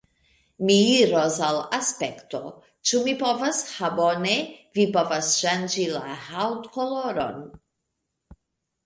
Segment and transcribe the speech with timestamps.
[0.67, 2.39] Mi iros al Aspekto.
[2.91, 3.59] Ĉu mi povas...
[3.73, 4.31] ha bone!
[4.79, 7.45] Vi povas ŝanĝi la haŭtkoloron.